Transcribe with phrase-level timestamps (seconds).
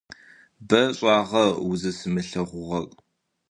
[0.67, 2.85] Бэшӏагъэ узысымылъэгъугъэр.